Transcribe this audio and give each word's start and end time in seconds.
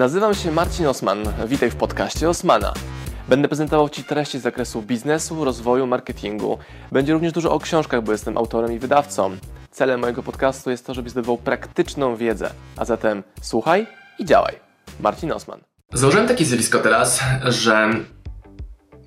Nazywam 0.00 0.34
się 0.34 0.52
Marcin 0.52 0.86
Osman. 0.86 1.18
Witaj 1.46 1.70
w 1.70 1.76
podcaście 1.76 2.28
Osmana. 2.28 2.74
Będę 3.28 3.48
prezentował 3.48 3.88
Ci 3.88 4.04
treści 4.04 4.38
z 4.38 4.42
zakresu 4.42 4.82
biznesu, 4.82 5.44
rozwoju, 5.44 5.86
marketingu. 5.86 6.58
Będzie 6.92 7.12
również 7.12 7.32
dużo 7.32 7.52
o 7.52 7.58
książkach, 7.58 8.02
bo 8.02 8.12
jestem 8.12 8.38
autorem 8.38 8.72
i 8.72 8.78
wydawcą. 8.78 9.36
Celem 9.70 10.00
mojego 10.00 10.22
podcastu 10.22 10.70
jest 10.70 10.86
to, 10.86 10.94
żebyś 10.94 11.12
zdobywał 11.12 11.38
praktyczną 11.38 12.16
wiedzę. 12.16 12.50
A 12.76 12.84
zatem 12.84 13.22
słuchaj 13.42 13.86
i 14.18 14.24
działaj. 14.24 14.54
Marcin 15.00 15.32
Osman. 15.32 15.60
Założyłem 15.92 16.28
takie 16.28 16.44
zjawisko 16.44 16.78
teraz, 16.78 17.20
że 17.44 17.90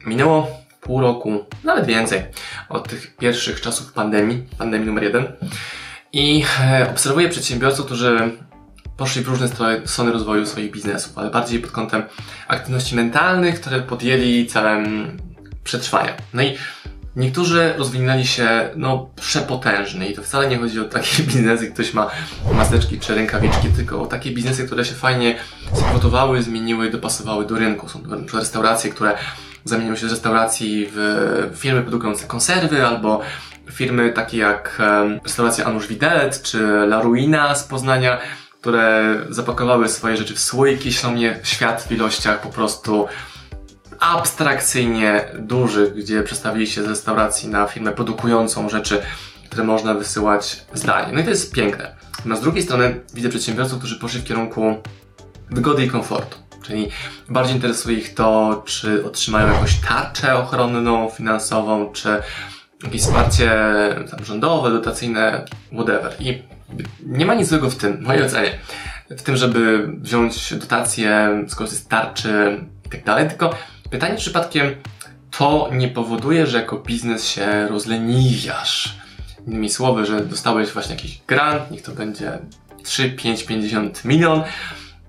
minęło 0.06 0.48
pół 0.82 1.02
roku, 1.02 1.46
nawet 1.64 1.86
więcej, 1.86 2.24
od 2.70 2.90
tych 2.90 3.16
pierwszych 3.16 3.62
czasów 3.62 3.94
pandemii, 3.94 4.44
pandemii 4.58 4.88
numer 4.88 5.04
jeden. 5.04 5.28
I 6.12 6.46
e, 6.62 6.90
obserwuję 6.92 7.30
przedsiębiorców, 7.30 7.86
którzy 7.86 8.32
poszli 8.98 9.24
w 9.24 9.28
różne 9.28 9.48
strony 9.86 10.12
rozwoju 10.12 10.46
swoich 10.46 10.72
biznesów, 10.72 11.18
ale 11.18 11.30
bardziej 11.30 11.60
pod 11.60 11.72
kątem 11.72 12.04
aktywności 12.48 12.96
mentalnych, 12.96 13.62
które 13.62 13.82
podjęli 13.82 14.48
celem 14.48 15.12
przetrwania. 15.64 16.14
No 16.34 16.44
i 16.44 16.58
niektórzy 17.16 17.74
rozwinęli 17.78 18.26
się 18.26 18.70
no, 18.76 19.10
przepotężnie 19.16 20.10
i 20.10 20.16
to 20.16 20.24
wcale 20.24 20.48
nie 20.48 20.58
chodzi 20.58 20.80
o 20.80 20.84
takie 20.84 21.24
biznesy, 21.34 21.72
ktoś 21.72 21.94
ma 21.94 22.12
maseczki 22.54 23.00
czy 23.00 23.16
rękawiczki, 23.16 23.68
tylko 23.76 24.02
o 24.02 24.06
takie 24.06 24.32
biznesy, 24.32 24.66
które 24.66 24.86
się 24.86 24.96
fajnie 24.96 25.36
spivotowały, 25.74 26.44
zmieniły, 26.44 26.90
dopasowały 26.90 27.46
do 27.46 27.56
rynku. 27.56 27.90
Są 27.90 28.02
to 28.32 28.40
restauracje, 28.40 28.92
które 28.92 29.18
zamieniły 29.66 29.98
się 29.98 30.08
z 30.08 30.12
restauracji 30.12 30.88
w 30.92 31.52
firmy 31.56 31.82
produkujące 31.82 32.28
konserwy 32.28 32.88
albo 32.88 33.22
firmy 33.72 34.14
takie 34.14 34.38
jak 34.38 34.82
restauracja 35.24 35.66
Anusz 35.66 35.88
Widelec 35.88 36.42
czy 36.42 36.64
La 36.64 37.02
Ruina 37.02 37.56
z 37.56 37.64
Poznania, 37.64 38.18
które 38.64 39.16
zapakowały 39.30 39.90
swoje 39.90 40.18
rzeczy 40.18 40.36
w 40.36 40.40
słoiki, 40.40 40.90
mnie 41.12 41.40
świat 41.44 41.84
w 41.84 41.92
ilościach 41.92 42.42
po 42.42 42.50
prostu 42.50 43.08
abstrakcyjnie 44.00 45.26
dużych, 45.40 45.94
gdzie 45.94 46.24
przestawili 46.24 46.68
się 46.68 46.84
z 46.84 46.88
restauracji 46.88 47.50
na 47.50 47.68
firmę 47.68 47.92
produkującą 47.92 48.70
rzeczy, 48.70 49.02
które 49.46 49.64
można 49.64 49.94
wysyłać 49.94 50.66
zdalnie. 50.74 51.14
No 51.14 51.20
i 51.20 51.24
to 51.24 51.30
jest 51.30 51.54
piękne. 51.54 51.96
No 52.26 52.38
z 52.38 52.42
drugiej 52.42 52.64
strony 52.64 53.00
widzę 53.14 53.30
przedsiębiorców, 53.30 53.80
którzy 53.80 54.00
poszli 54.00 54.20
w 54.20 54.24
kierunku 54.24 54.76
wygody 55.50 55.86
i 55.86 55.90
komfortu. 55.90 56.38
Czyli 56.62 56.90
bardziej 57.30 57.56
interesuje 57.56 57.98
ich 57.98 58.14
to, 58.14 58.62
czy 58.66 59.06
otrzymają 59.06 59.54
jakąś 59.54 59.76
tarczę 59.76 60.36
ochronną, 60.36 61.10
finansową, 61.10 61.92
czy 61.92 62.22
jakieś 62.84 63.02
wsparcie 63.02 63.52
rządowe, 64.24 64.72
dotacyjne, 64.72 65.46
whatever. 65.74 66.16
I 66.20 66.53
nie 67.06 67.26
ma 67.26 67.34
nic 67.34 67.48
złego 67.48 67.70
w 67.70 67.76
tym, 67.76 67.98
w 67.98 68.02
mojej 68.02 68.24
ocenie, 68.24 68.52
w 69.10 69.22
tym, 69.22 69.38
żeby 69.38 69.88
wziąć 69.98 70.54
dotację, 70.54 71.30
skorzystać 71.48 71.86
z 71.86 71.88
tarczy 71.88 72.66
i 72.86 72.90
tak 72.90 73.04
dalej, 73.04 73.30
tylko 73.30 73.56
pytanie, 73.90 74.16
przypadkiem 74.16 74.76
to 75.32 75.70
nie 75.74 75.88
powoduje, 75.88 76.48
że 76.48 76.58
jako 76.58 76.78
biznes 76.78 77.28
się 77.28 77.68
rozleniwiasz. 77.68 78.98
Innymi 79.48 79.70
słowy, 79.70 80.06
że 80.06 80.26
dostałeś 80.26 80.70
właśnie 80.70 80.96
jakiś 80.96 81.22
grant, 81.28 81.72
niech 81.72 81.82
to 81.82 81.92
będzie 81.92 82.40
3, 82.84 83.10
5, 83.10 83.44
50 83.44 84.06
milion 84.06 84.44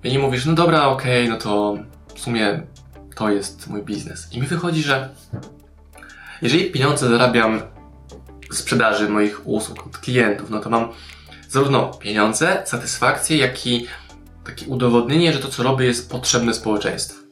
i 0.04 0.18
mówisz, 0.18 0.46
no 0.46 0.52
dobra, 0.52 0.86
okej, 0.86 1.24
okay, 1.24 1.34
no 1.34 1.40
to 1.42 1.76
w 2.14 2.20
sumie 2.20 2.62
to 3.14 3.30
jest 3.30 3.66
mój 3.66 3.82
biznes. 3.82 4.32
I 4.32 4.40
mi 4.40 4.46
wychodzi, 4.46 4.82
że 4.82 5.08
jeżeli 6.42 6.70
pieniądze 6.70 7.08
zarabiam 7.08 7.62
sprzedaży 8.52 9.08
moich 9.08 9.46
usług 9.46 9.86
od 9.86 9.98
klientów, 9.98 10.50
no 10.50 10.60
to 10.60 10.70
mam 10.70 10.88
zarówno 11.54 11.88
pieniądze, 11.88 12.62
satysfakcję, 12.64 13.36
jak 13.36 13.66
i 13.66 13.86
takie 14.44 14.66
udowodnienie, 14.66 15.32
że 15.32 15.38
to, 15.38 15.48
co 15.48 15.62
robię, 15.62 15.86
jest 15.86 16.10
potrzebne 16.10 16.54
społeczeństwu. 16.54 17.24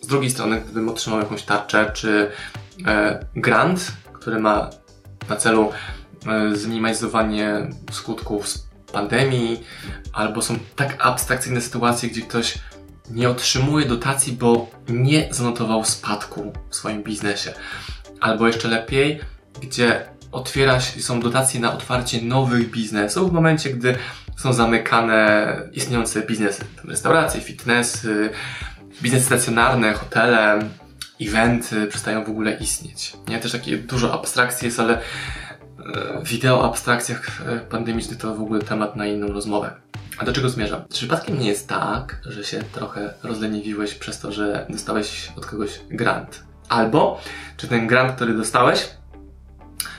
Z 0.00 0.06
drugiej 0.06 0.30
strony, 0.30 0.60
gdybym 0.60 0.88
otrzymał 0.88 1.18
jakąś 1.18 1.42
tarczę 1.42 1.90
czy 1.94 2.30
e, 2.86 3.26
grant, 3.36 3.92
który 4.12 4.40
ma 4.40 4.70
na 5.28 5.36
celu 5.36 5.72
e, 6.26 6.56
zminimalizowanie 6.56 7.70
skutków 7.92 8.46
pandemii, 8.92 9.64
albo 10.12 10.42
są 10.42 10.58
tak 10.76 10.96
abstrakcyjne 10.98 11.60
sytuacje, 11.60 12.08
gdzie 12.08 12.22
ktoś 12.22 12.58
nie 13.10 13.30
otrzymuje 13.30 13.86
dotacji, 13.86 14.32
bo 14.32 14.70
nie 14.88 15.28
zanotował 15.30 15.84
spadku 15.84 16.52
w 16.70 16.76
swoim 16.76 17.02
biznesie. 17.02 17.52
Albo 18.20 18.46
jeszcze 18.46 18.68
lepiej, 18.68 19.20
gdzie 19.60 20.15
otwiera 20.32 20.80
się, 20.80 21.02
są 21.02 21.20
dotacje 21.20 21.60
na 21.60 21.72
otwarcie 21.72 22.22
nowych 22.22 22.70
biznesów 22.70 23.30
w 23.30 23.32
momencie, 23.32 23.70
gdy 23.70 23.96
są 24.36 24.52
zamykane 24.52 25.56
istniejące 25.72 26.22
biznesy, 26.22 26.64
restauracje, 26.84 27.40
fitnessy, 27.40 28.30
biznesy 29.02 29.24
stacjonarne, 29.24 29.92
hotele, 29.92 30.58
eventy 31.20 31.86
przestają 31.86 32.24
w 32.24 32.28
ogóle 32.28 32.54
istnieć. 32.54 33.12
Nie? 33.28 33.40
Też 33.40 33.52
takie 33.52 33.76
dużo 33.76 34.14
abstrakcji 34.14 34.66
jest, 34.66 34.80
ale 34.80 34.98
e, 34.98 35.00
wideo 36.22 36.60
o 36.60 36.68
abstrakcjach 36.68 37.42
e, 37.46 37.58
pandemicznych 37.60 38.18
to 38.18 38.34
w 38.34 38.40
ogóle 38.40 38.62
temat 38.62 38.96
na 38.96 39.06
inną 39.06 39.26
rozmowę. 39.26 39.74
A 40.18 40.24
do 40.24 40.32
czego 40.32 40.48
zmierzam? 40.48 40.82
Czy 40.82 40.98
przypadkiem 40.98 41.38
nie 41.38 41.48
jest 41.48 41.68
tak, 41.68 42.20
że 42.24 42.44
się 42.44 42.62
trochę 42.72 43.14
rozleniwiłeś 43.22 43.94
przez 43.94 44.20
to, 44.20 44.32
że 44.32 44.66
dostałeś 44.70 45.32
od 45.36 45.46
kogoś 45.46 45.70
grant? 45.90 46.44
Albo, 46.68 47.20
czy 47.56 47.68
ten 47.68 47.86
grant, 47.86 48.16
który 48.16 48.34
dostałeś, 48.34 48.88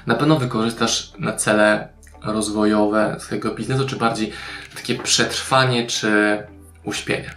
na 0.07 0.15
pewno 0.15 0.39
wykorzystasz 0.39 1.11
na 1.19 1.33
cele 1.33 1.87
rozwojowe 2.23 3.15
swojego 3.19 3.55
biznesu, 3.55 3.85
czy 3.87 3.95
bardziej 3.95 4.31
takie 4.75 4.95
przetrwanie, 4.95 5.87
czy 5.87 6.43
uśpienie. 6.83 7.33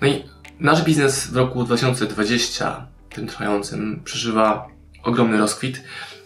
No 0.00 0.08
i 0.08 0.24
nasz 0.60 0.82
biznes 0.82 1.26
w 1.26 1.36
roku 1.36 1.64
2020, 1.64 2.86
tym 3.14 3.26
trwającym, 3.26 4.00
przeżywa 4.04 4.68
ogromny 5.02 5.38
rozkwit. 5.38 5.82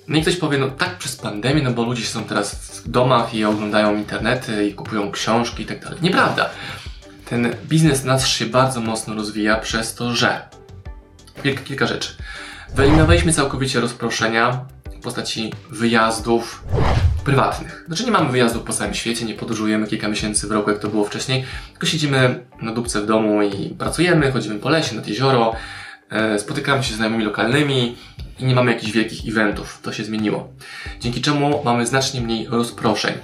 No 0.08 0.18
i 0.18 0.22
ktoś 0.22 0.36
powie, 0.36 0.58
no 0.58 0.70
tak 0.70 0.98
przez 0.98 1.16
pandemię, 1.16 1.62
no 1.62 1.70
bo 1.70 1.84
ludzie 1.84 2.04
są 2.04 2.24
teraz 2.24 2.54
w 2.54 2.88
domach 2.88 3.34
i 3.34 3.44
oglądają 3.44 3.96
internety 3.96 4.68
i 4.68 4.74
kupują 4.74 5.10
książki 5.10 5.62
i 5.62 5.66
tak 5.66 5.80
dalej. 5.80 5.98
Nieprawda. 6.02 6.50
Ten 7.24 7.54
biznes 7.68 8.04
nasz 8.04 8.32
się 8.32 8.46
bardzo 8.46 8.80
mocno 8.80 9.14
rozwija 9.14 9.56
przez 9.56 9.94
to, 9.94 10.14
że 10.14 10.48
kilka, 11.42 11.62
kilka 11.62 11.86
rzeczy. 11.86 12.10
Wyeliminowaliśmy 12.74 13.32
całkowicie 13.32 13.80
rozproszenia, 13.80 14.64
postaci 15.04 15.52
wyjazdów 15.70 16.64
prywatnych. 17.24 17.84
Znaczy 17.86 18.04
nie 18.04 18.10
mamy 18.10 18.30
wyjazdów 18.30 18.62
po 18.62 18.72
całym 18.72 18.94
świecie, 18.94 19.24
nie 19.24 19.34
podróżujemy 19.34 19.86
kilka 19.86 20.08
miesięcy 20.08 20.48
w 20.48 20.50
roku, 20.50 20.70
jak 20.70 20.78
to 20.78 20.88
było 20.88 21.04
wcześniej, 21.04 21.44
tylko 21.72 21.86
siedzimy 21.86 22.44
na 22.62 22.72
dupce 22.72 23.00
w 23.00 23.06
domu 23.06 23.42
i 23.42 23.68
pracujemy, 23.78 24.32
chodzimy 24.32 24.58
po 24.58 24.68
lesie, 24.68 24.96
nad 24.96 25.08
jezioro, 25.08 25.52
e, 26.10 26.38
spotykamy 26.38 26.82
się 26.82 26.94
z 26.94 26.96
znajomymi 26.96 27.24
lokalnymi 27.24 27.96
i 28.38 28.44
nie 28.44 28.54
mamy 28.54 28.72
jakichś 28.72 28.92
wielkich 28.92 29.28
eventów. 29.28 29.78
To 29.82 29.92
się 29.92 30.04
zmieniło. 30.04 30.48
Dzięki 31.00 31.20
czemu 31.20 31.64
mamy 31.64 31.86
znacznie 31.86 32.20
mniej 32.20 32.46
rozproszeń. 32.46 33.14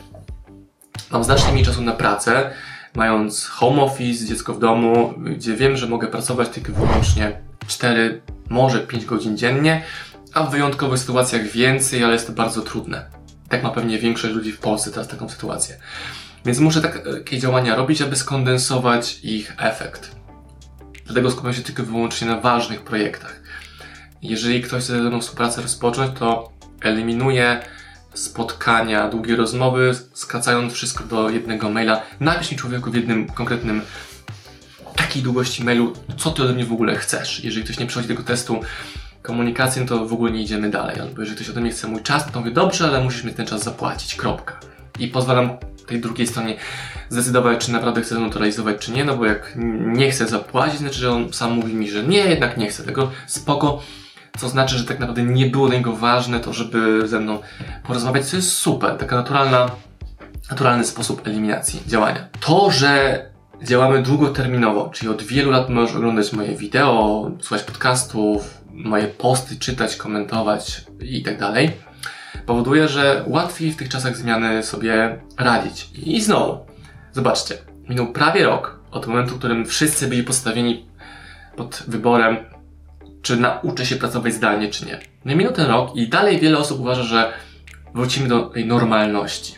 Mam 1.10 1.24
znacznie 1.24 1.52
mniej 1.52 1.64
czasu 1.64 1.82
na 1.82 1.92
pracę, 1.92 2.50
mając 2.94 3.46
home 3.46 3.82
office, 3.82 4.26
dziecko 4.26 4.54
w 4.54 4.58
domu, 4.58 5.14
gdzie 5.18 5.56
wiem, 5.56 5.76
że 5.76 5.86
mogę 5.86 6.08
pracować 6.08 6.48
tylko 6.48 6.72
wyłącznie 6.72 7.32
4, 7.66 8.20
może 8.48 8.80
5 8.80 9.04
godzin 9.04 9.36
dziennie, 9.36 9.82
a 10.34 10.42
w 10.42 10.50
wyjątkowych 10.50 10.98
sytuacjach 10.98 11.46
więcej, 11.46 12.04
ale 12.04 12.12
jest 12.12 12.26
to 12.26 12.32
bardzo 12.32 12.62
trudne. 12.62 13.10
Tak 13.48 13.62
ma 13.62 13.70
pewnie 13.70 13.98
większość 13.98 14.34
ludzi 14.34 14.52
w 14.52 14.58
Polsce 14.58 14.90
teraz 14.90 15.08
taką 15.08 15.28
sytuację. 15.28 15.76
Więc 16.44 16.58
muszę 16.58 16.80
takie 16.80 17.38
działania 17.38 17.76
robić, 17.76 18.02
aby 18.02 18.16
skondensować 18.16 19.18
ich 19.22 19.54
efekt. 19.58 20.10
Dlatego 21.04 21.30
skupiam 21.30 21.54
się 21.54 21.62
tylko 21.62 21.82
i 21.82 21.86
wyłącznie 21.86 22.28
na 22.28 22.40
ważnych 22.40 22.82
projektach. 22.82 23.40
Jeżeli 24.22 24.62
ktoś 24.62 24.84
chce 24.84 24.92
ze 24.92 25.08
mną 25.08 25.20
współpracę 25.20 25.62
rozpocząć, 25.62 26.18
to 26.18 26.52
eliminuję 26.80 27.62
spotkania, 28.14 29.08
długie 29.08 29.36
rozmowy, 29.36 29.94
skracając 30.14 30.72
wszystko 30.72 31.04
do 31.04 31.30
jednego 31.30 31.70
maila. 31.70 32.02
Napisz 32.20 32.50
mi 32.50 32.56
człowieku 32.56 32.90
w 32.90 32.94
jednym 32.94 33.26
konkretnym 33.26 33.82
takiej 34.96 35.22
długości 35.22 35.64
mailu, 35.64 35.92
co 36.16 36.30
ty 36.30 36.42
ode 36.42 36.52
mnie 36.52 36.64
w 36.64 36.72
ogóle 36.72 36.96
chcesz. 36.96 37.44
Jeżeli 37.44 37.64
ktoś 37.64 37.78
nie 37.78 37.86
przechodzi 37.86 38.08
tego 38.08 38.22
testu, 38.22 38.60
komunikację, 39.22 39.86
to 39.86 40.06
w 40.06 40.12
ogóle 40.12 40.30
nie 40.32 40.42
idziemy 40.42 40.70
dalej. 40.70 41.00
Albo 41.00 41.20
jeżeli 41.20 41.36
ktoś 41.36 41.50
ode 41.50 41.60
mnie 41.60 41.70
chce 41.70 41.88
mój 41.88 42.02
czas, 42.02 42.32
to 42.32 42.38
mówię, 42.38 42.50
dobrze, 42.50 42.88
ale 42.88 43.04
musisz 43.04 43.24
mi 43.24 43.32
ten 43.32 43.46
czas 43.46 43.62
zapłacić, 43.62 44.14
kropka. 44.14 44.60
I 44.98 45.08
pozwalam 45.08 45.50
tej 45.86 46.00
drugiej 46.00 46.26
stronie 46.26 46.56
zdecydować, 47.08 47.66
czy 47.66 47.72
naprawdę 47.72 48.02
chce 48.02 48.30
to 48.30 48.38
realizować, 48.38 48.76
czy 48.78 48.92
nie, 48.92 49.04
no 49.04 49.16
bo 49.16 49.26
jak 49.26 49.52
nie 49.86 50.10
chce 50.10 50.26
zapłacić, 50.26 50.78
znaczy, 50.78 50.98
że 50.98 51.12
on 51.12 51.32
sam 51.32 51.52
mówi 51.52 51.74
mi, 51.74 51.90
że 51.90 52.02
nie, 52.02 52.18
jednak 52.18 52.56
nie 52.56 52.68
chce 52.68 52.82
tego, 52.82 53.10
spoko, 53.26 53.82
co 54.38 54.48
znaczy, 54.48 54.78
że 54.78 54.84
tak 54.84 54.98
naprawdę 54.98 55.22
nie 55.22 55.46
było 55.46 55.68
dla 55.68 55.76
niego 55.76 55.96
ważne 55.96 56.40
to, 56.40 56.52
żeby 56.52 57.08
ze 57.08 57.20
mną 57.20 57.38
porozmawiać, 57.86 58.26
co 58.26 58.36
jest 58.36 58.52
super, 58.52 58.96
taka 58.96 59.16
naturalna, 59.16 59.70
naturalny 60.50 60.84
sposób 60.84 61.26
eliminacji 61.26 61.82
działania. 61.86 62.28
To, 62.40 62.70
że 62.70 63.24
działamy 63.62 64.02
długoterminowo, 64.02 64.90
czyli 64.94 65.10
od 65.12 65.22
wielu 65.22 65.50
lat 65.50 65.68
możesz 65.68 65.96
oglądać 65.96 66.32
moje 66.32 66.56
wideo, 66.56 67.30
słuchać 67.40 67.62
podcastów, 67.62 68.60
moje 68.72 69.06
posty 69.06 69.56
czytać, 69.56 69.96
komentować 69.96 70.84
i 71.00 71.22
tak 71.22 71.38
dalej, 71.38 71.70
powoduje, 72.46 72.88
że 72.88 73.24
łatwiej 73.26 73.72
w 73.72 73.76
tych 73.76 73.88
czasach 73.88 74.16
zmiany 74.16 74.62
sobie 74.62 75.20
radzić. 75.38 75.88
I 75.94 76.20
znowu, 76.20 76.58
zobaczcie, 77.12 77.58
minął 77.88 78.12
prawie 78.12 78.44
rok 78.44 78.80
od 78.90 79.06
momentu, 79.06 79.34
w 79.34 79.38
którym 79.38 79.66
wszyscy 79.66 80.06
byli 80.06 80.22
postawieni 80.24 80.86
pod 81.56 81.82
wyborem, 81.88 82.36
czy 83.22 83.36
nauczę 83.36 83.86
się 83.86 83.96
pracować 83.96 84.34
zdalnie, 84.34 84.68
czy 84.68 84.86
nie. 84.86 85.00
No 85.24 85.36
minął 85.36 85.52
ten 85.52 85.66
rok 85.66 85.96
i 85.96 86.08
dalej 86.08 86.40
wiele 86.40 86.58
osób 86.58 86.80
uważa, 86.80 87.02
że 87.02 87.32
wrócimy 87.94 88.28
do 88.28 88.42
tej 88.42 88.66
normalności. 88.66 89.54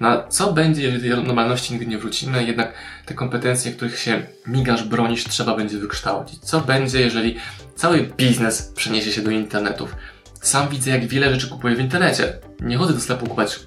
Na 0.00 0.28
co 0.28 0.52
będzie, 0.52 0.82
jeżeli 0.82 1.10
tej 1.10 1.24
normalności 1.24 1.72
nigdy 1.72 1.86
nie 1.86 1.98
wrócimy, 1.98 2.44
jednak 2.44 2.72
te 3.06 3.14
kompetencje, 3.14 3.72
których 3.72 3.98
się 3.98 4.22
migasz, 4.46 4.84
bronisz, 4.84 5.24
trzeba 5.24 5.56
będzie 5.56 5.78
wykształcić. 5.78 6.38
Co 6.38 6.60
będzie, 6.60 7.00
jeżeli 7.00 7.36
cały 7.74 8.02
biznes 8.16 8.72
przeniesie 8.76 9.12
się 9.12 9.22
do 9.22 9.30
internetów? 9.30 9.96
Sam 10.40 10.68
widzę, 10.68 10.90
jak 10.90 11.06
wiele 11.06 11.34
rzeczy 11.34 11.48
kupuję 11.48 11.76
w 11.76 11.80
internecie. 11.80 12.32
Nie 12.60 12.76
chodzę 12.76 12.92
do 12.92 13.00
sklepu 13.00 13.26
kupować 13.26 13.60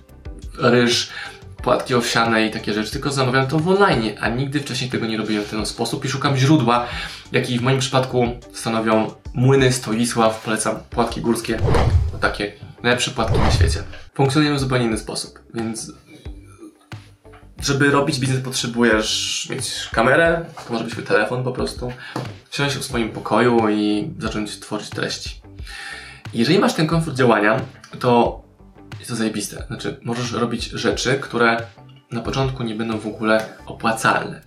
ryż, 0.57 1.09
płatki 1.63 1.95
owsiane 1.95 2.47
i 2.47 2.51
takie 2.51 2.73
rzeczy, 2.73 2.91
tylko 2.91 3.11
zamawiam 3.11 3.47
to 3.47 3.59
w 3.59 3.67
online, 3.67 4.11
a 4.19 4.29
nigdy 4.29 4.59
wcześniej 4.59 4.89
tego 4.89 5.05
nie 5.05 5.17
robiłem 5.17 5.43
w 5.43 5.49
ten 5.49 5.65
sposób 5.65 6.05
i 6.05 6.09
szukam 6.09 6.37
źródła, 6.37 6.87
jakie 7.31 7.59
w 7.59 7.61
moim 7.61 7.79
przypadku 7.79 8.27
stanowią 8.53 9.11
młyny 9.33 9.71
Stoisław, 9.73 10.43
polecam 10.43 10.75
płatki 10.89 11.21
górskie, 11.21 11.59
takie 12.21 12.51
najlepsze 12.83 13.11
płatki 13.11 13.39
na 13.39 13.51
świecie. 13.51 13.83
Funkcjonują 14.13 14.55
w 14.55 14.59
zupełnie 14.59 14.85
inny 14.85 14.97
sposób, 14.97 15.39
więc 15.53 15.91
żeby 17.61 17.91
robić 17.91 18.19
biznes 18.19 18.43
potrzebujesz 18.43 19.47
mieć 19.49 19.89
kamerę, 19.91 20.45
to 20.67 20.73
może 20.73 20.83
być 20.83 20.93
twój 20.93 21.05
telefon 21.05 21.43
po 21.43 21.51
prostu, 21.51 21.93
siąść 22.51 22.75
w 22.75 22.83
swoim 22.83 23.09
pokoju 23.09 23.69
i 23.69 24.11
zacząć 24.19 24.59
tworzyć 24.59 24.89
treści. 24.89 25.41
Jeżeli 26.33 26.59
masz 26.59 26.73
ten 26.73 26.87
komfort 26.87 27.17
działania, 27.17 27.61
to 27.99 28.41
jest 28.99 29.09
to 29.09 29.15
zajebiste. 29.15 29.63
Znaczy, 29.67 29.99
możesz 30.03 30.31
robić 30.31 30.65
rzeczy, 30.65 31.19
które 31.21 31.57
na 32.11 32.21
początku 32.21 32.63
nie 32.63 32.75
będą 32.75 32.99
w 32.99 33.07
ogóle 33.07 33.45
opłacalne. 33.65 34.41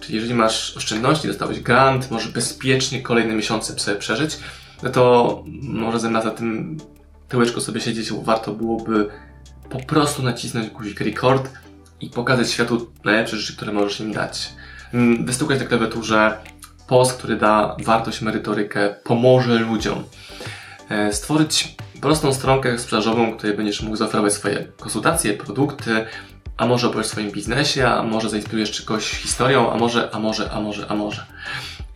Czyli 0.00 0.14
jeżeli 0.14 0.34
masz 0.34 0.76
oszczędności, 0.76 1.28
dostałeś 1.28 1.60
grant, 1.60 2.10
możesz 2.10 2.28
bezpiecznie 2.28 3.02
kolejne 3.02 3.34
miesiące 3.34 3.78
sobie 3.78 3.98
przeżyć, 3.98 4.38
no 4.82 4.90
to 4.90 5.44
może 5.62 6.00
zamiast 6.00 6.26
na 6.26 6.32
tym 6.32 6.76
tyłeczku 7.28 7.60
sobie 7.60 7.80
siedzieć, 7.80 8.12
warto 8.12 8.52
byłoby 8.52 9.08
po 9.70 9.78
prostu 9.78 10.22
nacisnąć 10.22 10.70
guzik 10.70 11.00
record 11.00 11.50
i 12.00 12.10
pokazać 12.10 12.50
światu 12.50 12.92
najlepsze 13.04 13.36
rzeczy, 13.36 13.56
które 13.56 13.72
możesz 13.72 14.00
im 14.00 14.12
dać. 14.12 14.52
Mm, 14.94 15.26
wystukać 15.26 15.60
na 15.60 15.66
klawiaturze 15.66 16.38
post, 16.86 17.18
który 17.18 17.36
da 17.36 17.76
wartość, 17.84 18.20
merytorykę, 18.20 18.94
pomoże 19.04 19.58
ludziom. 19.58 20.04
E, 20.88 21.12
stworzyć 21.12 21.74
prostą 22.00 22.34
stronkę 22.34 22.78
sprzedażową, 22.78 23.36
której 23.36 23.56
będziesz 23.56 23.82
mógł 23.82 23.96
zaoferować 23.96 24.32
swoje 24.32 24.66
konsultacje, 24.78 25.34
produkty, 25.34 26.06
a 26.56 26.66
może 26.66 26.86
opowiesz 26.86 27.06
o 27.06 27.10
swoim 27.10 27.30
biznesie, 27.30 27.88
a 27.88 28.02
może 28.02 28.28
zainspirujesz 28.28 28.82
kogoś 28.82 29.10
historią, 29.10 29.72
a 29.72 29.76
może, 29.76 30.14
a 30.14 30.18
może, 30.18 30.50
a 30.50 30.60
może, 30.60 30.86
a 30.88 30.94
może. 30.94 31.26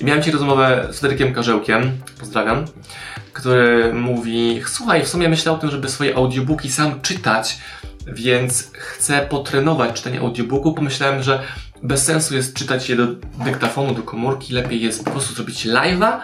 Miałem 0.00 0.22
dzisiaj 0.22 0.32
rozmowę 0.32 0.88
z 0.90 1.00
Federykiem 1.00 1.34
Karzełkiem, 1.34 1.92
pozdrawiam, 2.20 2.64
który 3.32 3.94
mówi, 3.94 4.62
słuchaj, 4.66 5.04
w 5.04 5.08
sumie 5.08 5.28
myślę 5.28 5.52
o 5.52 5.58
tym, 5.58 5.70
żeby 5.70 5.88
swoje 5.88 6.16
audiobooki 6.16 6.70
sam 6.70 7.00
czytać, 7.00 7.58
więc 8.06 8.70
chcę 8.72 9.26
potrenować 9.30 9.92
czytanie 9.92 10.20
audiobooku. 10.20 10.74
Pomyślałem, 10.74 11.22
że 11.22 11.42
bez 11.82 12.04
sensu 12.04 12.34
jest 12.34 12.54
czytać 12.54 12.88
je 12.88 12.96
do 12.96 13.06
dyktafonu, 13.44 13.94
do 13.94 14.02
komórki, 14.02 14.54
lepiej 14.54 14.80
jest 14.80 15.04
po 15.04 15.10
prostu 15.10 15.34
zrobić 15.34 15.66
live'a 15.66 16.20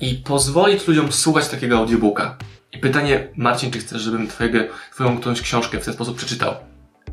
i 0.00 0.14
pozwolić 0.14 0.88
ludziom 0.88 1.12
słuchać 1.12 1.48
takiego 1.48 1.78
audiobooka. 1.78 2.36
I 2.72 2.78
pytanie, 2.78 3.28
Marcin, 3.36 3.70
czy 3.70 3.78
chcesz, 3.78 4.02
żebym 4.02 4.28
twojego, 4.28 4.58
twoją 4.92 5.18
którąś 5.18 5.40
książkę 5.40 5.80
w 5.80 5.84
ten 5.84 5.94
sposób 5.94 6.16
przeczytał? 6.16 6.54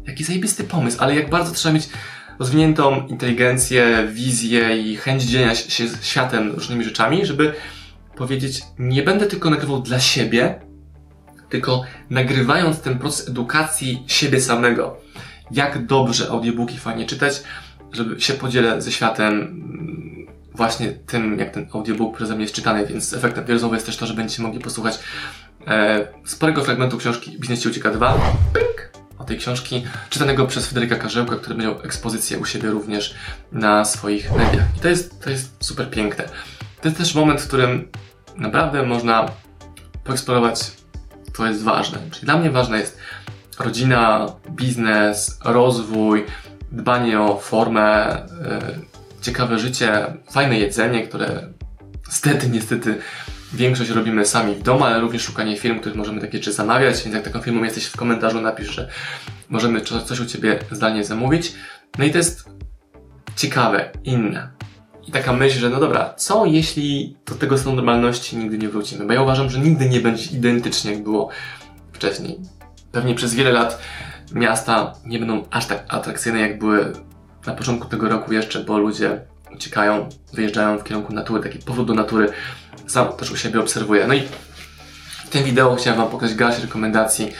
Jaki 0.08 0.24
zajebisty 0.24 0.64
pomysł, 0.64 0.98
ale 1.00 1.16
jak 1.16 1.30
bardzo 1.30 1.54
trzeba 1.54 1.74
mieć 1.74 1.90
rozwiniętą 2.40 3.08
inteligencję, 3.08 4.08
wizję 4.12 4.78
i 4.78 4.96
chęć 4.96 5.24
dzielenia 5.24 5.56
się 5.56 5.88
z 5.88 6.06
światem 6.06 6.52
różnymi 6.52 6.84
rzeczami, 6.84 7.26
żeby 7.26 7.54
powiedzieć, 8.16 8.64
nie 8.80 9.04
będę 9.04 9.26
tylko 9.26 9.50
nagrywał 9.50 9.82
dla 9.82 10.00
siebie, 10.00 10.67
tylko 11.50 11.84
nagrywając 12.10 12.82
ten 12.82 13.00
proces 13.00 13.30
edukacji 13.30 14.04
siebie 14.08 14.42
samego. 14.42 14.98
Jak 15.52 15.86
dobrze 15.86 16.30
audiobooki 16.30 16.78
fajnie 16.78 17.06
czytać, 17.06 17.44
żeby 17.92 18.22
się 18.22 18.34
podzielę 18.34 18.82
ze 18.82 18.92
światem 18.92 19.34
mm, 19.34 20.28
właśnie 20.54 20.92
tym, 20.92 21.40
jak 21.40 21.52
ten 21.52 21.68
audiobook 21.74 22.16
przeze 22.16 22.36
mnie 22.36 22.44
jest 22.44 22.56
czytany, 22.56 22.86
więc 22.86 23.14
efektem 23.14 23.46
rozmowy 23.48 23.76
jest 23.76 23.86
też 23.86 23.98
to, 23.98 24.06
że 24.06 24.14
będziecie 24.14 24.44
mogli 24.44 24.60
posłuchać 24.60 25.00
e, 25.68 26.08
sporego 26.26 26.64
fragmentu 26.64 26.98
książki 26.98 27.40
Biznes 27.40 27.62
Ci 27.62 27.70
Ucieka 27.70 27.92
2, 27.92 28.14
pink, 28.54 28.92
o 29.18 29.24
tej 29.24 29.38
książki, 29.38 29.84
czytanego 30.10 30.48
przez 30.48 30.68
Federyka 30.68 30.96
Karzełka, 30.96 31.36
który 31.36 31.56
miał 31.56 31.82
ekspozycję 31.82 32.38
u 32.38 32.46
siebie 32.46 32.70
również 32.70 33.16
na 33.52 33.86
swoich 33.86 34.32
mediach. 34.32 34.66
I 34.78 34.80
to 34.80 34.88
jest, 34.88 35.24
to 35.24 35.30
jest 35.30 35.56
super 35.60 35.90
piękne. 35.90 36.24
To 36.82 36.88
jest 36.88 36.98
też 36.98 37.16
moment, 37.16 37.42
w 37.42 37.48
którym 37.48 37.88
naprawdę 38.36 38.86
można 38.86 39.32
poeksplorować, 40.04 40.72
co 41.38 41.48
jest 41.48 41.64
ważne. 41.64 42.00
Czyli 42.12 42.26
dla 42.26 42.38
mnie 42.38 42.52
ważna 42.52 42.78
jest 42.78 42.98
rodzina, 43.60 44.28
biznes, 44.50 45.40
rozwój, 45.46 46.26
dbanie 46.72 47.22
o 47.22 47.38
formę, 47.38 48.18
yy, 48.42 49.22
ciekawe 49.22 49.60
życie, 49.60 50.14
fajne 50.32 50.60
jedzenie, 50.60 51.08
które 51.08 51.48
niestety, 52.08 52.50
niestety 52.50 53.02
Większość 53.54 53.90
robimy 53.90 54.26
sami 54.26 54.56
w 54.56 54.64
domu, 54.64 54.84
ale 54.84 55.00
również 55.00 55.22
szukanie 55.22 55.58
firm, 55.58 55.80
których 55.80 55.98
możemy 55.98 56.22
takie 56.22 56.38
rzeczy 56.38 56.54
zamawiać, 56.54 57.04
więc 57.04 57.16
jak 57.16 57.24
taką 57.24 57.42
firmą 57.42 57.64
jesteś 57.64 57.86
w 57.86 57.98
komentarzu 57.98 58.42
napisz, 58.42 58.68
że 58.72 58.90
możemy 59.50 59.82
coś 59.82 60.20
u 60.20 60.26
Ciebie 60.26 60.60
zdalnie 60.72 61.04
zamówić. 61.04 61.54
No 61.98 62.06
i 62.06 62.12
to 62.12 62.18
jest 62.18 62.50
ciekawe, 63.36 63.92
inne. 64.04 64.50
I 65.08 65.12
taka 65.12 65.34
myśl, 65.34 65.60
że 65.60 65.70
no 65.70 65.80
dobra, 65.80 66.14
co 66.18 66.46
jeśli 66.46 67.18
do 67.26 67.36
tego 67.36 67.58
stanu 67.58 67.76
normalności 67.76 68.38
nigdy 68.38 68.58
nie 68.58 68.70
wrócimy? 68.70 69.06
Bo 69.06 69.14
ja 69.14 69.22
uważam, 69.22 69.50
że 69.50 69.60
nigdy 69.60 69.90
nie 69.90 70.00
będzie 70.00 70.32
identycznie 70.32 70.92
jak 70.92 71.04
było 71.04 71.30
wcześniej. 71.94 72.40
Pewnie 72.92 73.16
przez 73.16 73.34
wiele 73.34 73.52
lat 73.52 73.82
miasta 74.34 74.94
nie 75.06 75.20
będą 75.20 75.44
aż 75.52 75.66
tak 75.66 75.86
atrakcyjne 75.88 76.40
jak 76.40 76.60
były 76.60 76.94
na 77.46 77.54
początku 77.54 77.88
tego 77.88 78.10
roku 78.10 78.34
jeszcze, 78.34 78.64
bo 78.64 78.78
ludzie 78.78 79.22
uciekają, 79.56 80.10
wyjeżdżają 80.34 80.78
w 80.78 80.84
kierunku 80.84 81.14
natury, 81.14 81.44
taki 81.44 81.60
powrót 81.60 81.88
do 81.88 81.94
natury 81.94 82.30
sam 82.88 83.08
też 83.14 83.32
u 83.32 83.38
siebie 83.38 83.60
obserwuję. 83.60 84.08
No 84.08 84.14
i 84.14 84.22
w 85.26 85.30
tym 85.30 85.44
wideo 85.44 85.76
chciałem 85.76 86.00
Wam 86.00 86.10
pokazać 86.10 86.36
garść 86.36 86.62
rekomendacji, 86.62 87.32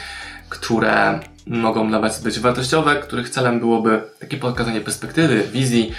które 0.48 1.20
mogą 1.46 1.88
dla 1.88 2.00
Was 2.00 2.22
być 2.22 2.40
wartościowe, 2.40 2.96
których 2.96 3.30
celem 3.30 3.60
byłoby 3.60 4.02
takie 4.20 4.36
pokazanie 4.36 4.80
perspektywy, 4.80 5.42
wizji, 5.52 5.92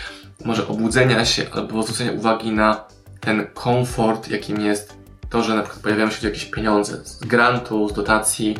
może 0.46 0.68
obudzenia 0.68 1.26
się 1.26 1.46
albo 1.52 1.84
zwrócenia 1.84 2.12
uwagi 2.12 2.52
na 2.52 2.84
ten 3.20 3.48
komfort, 3.54 4.30
jakim 4.32 4.62
jest 4.62 4.98
to, 5.30 5.44
że 5.44 5.56
na 5.56 5.62
przykład 5.62 5.84
pojawiają 5.84 6.12
się 6.12 6.28
jakieś 6.28 6.46
pieniądze 6.46 7.06
z 7.06 7.20
grantu, 7.20 7.90
z 7.90 7.94
dotacji, 7.94 8.58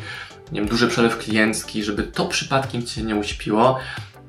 nie 0.52 0.60
wiem, 0.60 0.68
duży 0.68 0.88
przelew 0.88 1.18
kliencki, 1.18 1.84
żeby 1.84 2.02
to 2.02 2.26
przypadkiem 2.26 2.86
Cię 2.86 3.02
nie 3.02 3.16
uśpiło, 3.16 3.78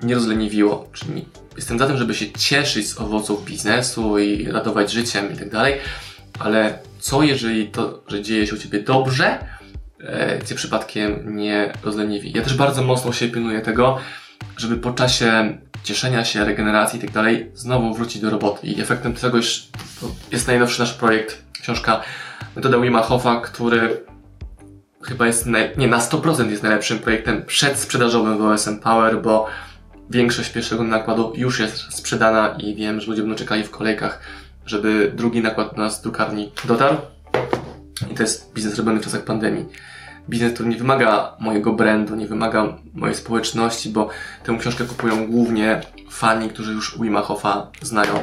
nie 0.04 0.16
rozleniwiło. 0.16 0.90
Czyli 0.94 1.26
jestem 1.56 1.80
za 1.80 1.88
tym, 1.88 1.98
żeby 1.98 2.14
się 2.16 2.32
cieszyć 2.32 2.90
z 2.90 3.00
owoców 3.00 3.46
biznesu 3.46 4.20
i 4.20 4.52
radować 4.52 4.92
życiem 4.92 5.34
i 5.34 5.38
tak 5.38 5.50
dalej, 5.50 5.74
ale 6.40 6.80
co 7.00 7.24
jeżeli 7.24 7.68
to, 7.68 8.04
że 8.08 8.22
dzieje 8.22 8.48
się 8.48 8.56
u 8.56 8.58
Ciebie 8.58 8.80
dobrze, 8.80 9.46
e, 10.04 10.40
Cię 10.46 10.56
przypadkiem 10.56 11.38
nie 11.38 11.74
rozleniwi? 11.84 12.32
Ja 12.36 12.42
też 12.42 12.54
bardzo 12.54 12.84
mocno 12.84 13.14
się 13.14 13.28
pilnuję 13.28 13.62
tego, 13.62 13.98
żeby 14.58 14.78
po 14.78 14.92
czasie 14.92 15.58
cieszenia 15.84 16.26
się, 16.26 16.46
regeneracji 16.46 17.00
i 17.00 17.02
tak 17.02 17.12
dalej, 17.12 17.52
znowu 17.54 17.94
wrócić 17.94 18.22
do 18.22 18.30
roboty. 18.30 18.68
I 18.68 18.82
efektem 18.82 19.14
tego 19.14 19.38
jest 20.32 20.48
najnowszy 20.48 20.80
nasz 20.80 20.94
projekt, 20.94 21.44
książka 21.62 22.02
Metoda 22.56 22.80
Wima 22.80 23.02
Hofa, 23.02 23.42
który 23.42 24.04
chyba 25.04 25.28
jest, 25.28 25.48
nie, 25.78 25.88
na 25.88 26.00
100% 26.00 26.50
jest 26.50 26.64
najlepszym 26.64 27.00
projektem 27.00 27.46
przedsprzedażowym 27.46 28.38
w 28.38 28.42
OSM 28.42 28.80
Power, 28.80 29.22
bo 29.22 29.48
większość 30.10 30.50
pierwszego 30.50 30.84
nakładu 30.84 31.34
już 31.36 31.60
jest 31.60 31.94
sprzedana 31.94 32.56
i 32.60 32.76
wiem, 32.76 33.02
że 33.02 33.08
ludzie 33.08 33.22
będą 33.22 33.38
czekali 33.38 33.64
w 33.64 33.72
kolejkach 33.72 34.20
żeby 34.66 35.12
drugi 35.16 35.42
nakład 35.42 35.78
na 35.78 35.84
nas 35.84 36.02
drukarni 36.02 36.52
dotarł. 36.66 36.98
I 38.12 38.16
to 38.16 38.24
jest 38.24 38.54
biznes 38.54 38.78
robiony 38.78 39.00
w 39.00 39.04
czasach 39.04 39.24
pandemii. 39.24 39.66
Biznes, 40.32 40.54
który 40.54 40.70
nie 40.70 40.78
wymaga 40.78 41.36
mojego 41.40 41.74
brandu, 41.74 42.16
nie 42.16 42.28
wymaga 42.28 42.78
mojej 42.94 43.16
społeczności, 43.16 43.90
bo 43.90 44.10
tę 44.44 44.58
książkę 44.60 44.86
kupują 44.86 45.28
głównie 45.28 45.82
fani, 46.10 46.50
którzy 46.50 46.74
już 46.74 47.00
Wima 47.00 47.22
Hofa 47.22 47.72
znają. 47.82 48.14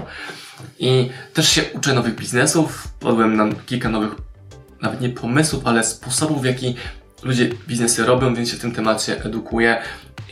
I 0.79 1.11
też 1.35 1.49
się 1.49 1.63
uczę 1.75 1.95
nowych 1.95 2.15
biznesów, 2.15 2.77
wpadłem 2.77 3.37
na 3.37 3.47
kilka 3.67 3.89
nowych, 3.89 4.11
nawet 4.83 5.01
nie 5.01 5.09
pomysłów, 5.09 5.67
ale 5.67 5.85
sposobów, 5.85 6.43
w 6.43 6.45
jaki 6.45 6.75
ludzie 7.23 7.51
biznesy 7.69 8.05
robią, 8.05 8.35
więc 8.35 8.51
się 8.51 8.57
w 8.57 8.61
tym 8.61 8.73
temacie 8.73 9.25
edukuję 9.25 9.83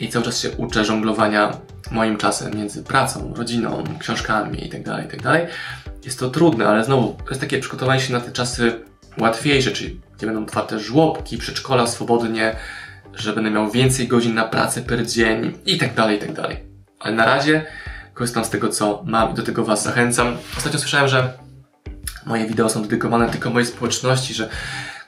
i 0.01 0.09
cały 0.09 0.25
czas 0.25 0.41
się 0.41 0.51
uczę 0.51 0.85
żonglowania 0.85 1.57
moim 1.91 2.17
czasem 2.17 2.55
między 2.55 2.83
pracą, 2.83 3.35
rodziną, 3.37 3.85
książkami 3.99 4.65
itd., 4.65 4.85
tak 4.85 5.05
itd. 5.05 5.23
Tak 5.23 5.47
jest 6.05 6.19
to 6.19 6.31
trudne, 6.31 6.69
ale 6.69 6.85
znowu, 6.85 7.17
to 7.25 7.31
jest 7.31 7.41
takie 7.41 7.59
przygotowanie 7.59 8.01
się 8.01 8.13
na 8.13 8.21
te 8.21 8.33
czasy 8.33 8.81
łatwiejsze, 9.19 9.71
czyli 9.71 10.01
gdzie 10.17 10.27
będą 10.27 10.43
otwarte 10.43 10.81
żłobki, 10.81 11.39
przedszkola 11.39 11.87
swobodnie, 11.87 12.57
że 13.15 13.33
będę 13.33 13.51
miał 13.51 13.71
więcej 13.71 14.09
godzin 14.09 14.35
na 14.35 14.45
pracę 14.45 14.83
per 14.83 15.07
dzień 15.07 15.59
i 15.67 15.79
tak 15.79 15.95
dalej, 15.95 16.17
i 16.17 16.21
tak 16.21 16.33
dalej. 16.33 16.57
Ale 17.01 17.15
na 17.15 17.25
razie 17.25 17.67
korzystam 18.15 18.45
z 18.45 18.51
tego, 18.51 18.69
co 18.69 19.03
mam 19.07 19.31
i 19.33 19.35
do 19.35 19.43
tego 19.43 19.65
Was 19.65 19.83
zachęcam. 19.83 20.37
Ostatnio 20.57 20.79
słyszałem, 20.79 21.09
że 21.09 21.33
moje 22.27 22.47
wideo 22.47 22.69
są 22.69 22.83
dedykowane 22.83 23.31
tylko 23.31 23.51
mojej 23.51 23.67
społeczności, 23.67 24.35
że 24.35 24.49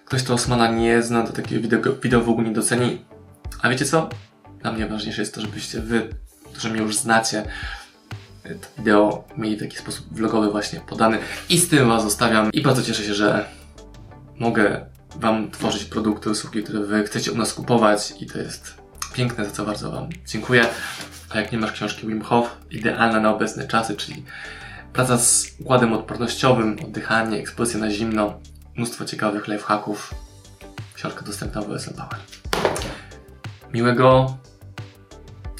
ktoś, 0.04 0.22
kto 0.22 0.34
Osmana 0.34 0.68
nie 0.68 1.02
zna, 1.02 1.26
to 1.26 1.32
takie 1.32 1.58
wideo, 1.58 1.92
wideo 2.02 2.20
w 2.20 2.28
ogóle 2.28 2.48
nie 2.48 2.54
doceni. 2.54 3.04
A 3.62 3.68
wiecie 3.68 3.84
co? 3.84 4.08
Dla 4.60 4.72
mnie 4.72 4.86
ważniejsze 4.86 5.22
jest 5.22 5.34
to, 5.34 5.40
żebyście 5.40 5.80
Wy, 5.80 6.08
którzy 6.52 6.70
mnie 6.70 6.80
już 6.80 6.96
znacie, 6.96 7.42
to 8.42 8.68
wideo 8.78 9.24
mieli 9.36 9.56
w 9.56 9.60
taki 9.60 9.76
sposób 9.76 10.06
vlogowy 10.10 10.50
właśnie 10.50 10.80
podany 10.80 11.18
i 11.48 11.58
z 11.58 11.68
tym 11.68 11.88
Was 11.88 12.02
zostawiam 12.02 12.52
i 12.52 12.62
bardzo 12.62 12.82
cieszę 12.82 13.04
się, 13.04 13.14
że 13.14 13.57
mogę 14.38 14.86
Wam 15.16 15.50
tworzyć 15.50 15.84
produkty, 15.84 16.30
usługi, 16.30 16.62
które 16.62 16.80
Wy 16.80 17.04
chcecie 17.04 17.32
u 17.32 17.36
nas 17.36 17.54
kupować 17.54 18.14
i 18.20 18.26
to 18.26 18.38
jest 18.38 18.74
piękne, 19.14 19.44
za 19.44 19.50
co 19.50 19.64
bardzo 19.64 19.90
Wam 19.90 20.08
dziękuję. 20.26 20.66
A 21.30 21.40
jak 21.40 21.52
nie 21.52 21.58
masz 21.58 21.72
książki 21.72 22.06
Wim 22.06 22.22
Hof, 22.22 22.56
idealna 22.70 23.20
na 23.20 23.34
obecne 23.34 23.66
czasy, 23.66 23.96
czyli 23.96 24.24
praca 24.92 25.18
z 25.18 25.46
układem 25.60 25.92
odpornościowym, 25.92 26.76
oddychanie, 26.84 27.38
ekspozycja 27.38 27.80
na 27.80 27.90
zimno, 27.90 28.40
mnóstwo 28.76 29.04
ciekawych 29.04 29.48
lifehacków. 29.48 30.14
Książka 30.94 31.22
dostępna 31.22 31.62
w 31.62 31.70
OSM 31.70 31.94
Power. 31.94 32.18
Miłego 33.72 34.36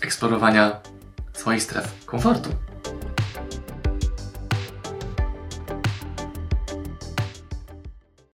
eksplorowania 0.02 0.80
swoich 1.32 1.62
stref 1.62 2.04
komfortu. 2.06 2.67